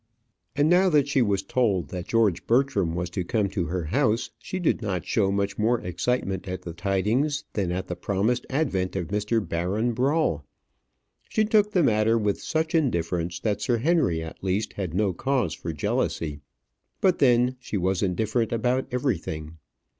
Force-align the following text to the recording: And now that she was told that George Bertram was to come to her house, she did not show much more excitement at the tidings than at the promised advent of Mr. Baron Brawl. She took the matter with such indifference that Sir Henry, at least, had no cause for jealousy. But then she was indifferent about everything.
And 0.55 0.67
now 0.67 0.89
that 0.89 1.07
she 1.07 1.21
was 1.21 1.43
told 1.43 1.89
that 1.89 2.07
George 2.07 2.47
Bertram 2.47 2.95
was 2.95 3.07
to 3.11 3.23
come 3.23 3.47
to 3.49 3.65
her 3.65 3.83
house, 3.83 4.31
she 4.39 4.57
did 4.57 4.81
not 4.81 5.05
show 5.05 5.31
much 5.31 5.59
more 5.59 5.79
excitement 5.79 6.47
at 6.47 6.63
the 6.63 6.73
tidings 6.73 7.43
than 7.53 7.71
at 7.71 7.85
the 7.85 7.95
promised 7.95 8.47
advent 8.49 8.95
of 8.95 9.09
Mr. 9.09 9.47
Baron 9.47 9.93
Brawl. 9.93 10.43
She 11.29 11.45
took 11.45 11.73
the 11.73 11.83
matter 11.83 12.17
with 12.17 12.41
such 12.41 12.73
indifference 12.73 13.39
that 13.41 13.61
Sir 13.61 13.77
Henry, 13.77 14.23
at 14.23 14.43
least, 14.43 14.73
had 14.73 14.95
no 14.95 15.13
cause 15.13 15.53
for 15.53 15.71
jealousy. 15.71 16.39
But 16.99 17.19
then 17.19 17.55
she 17.59 17.77
was 17.77 18.01
indifferent 18.01 18.51
about 18.51 18.87
everything. 18.91 19.57